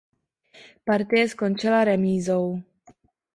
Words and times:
Partie 0.89 1.29
skončila 1.29 1.83
remízou. 1.89 2.45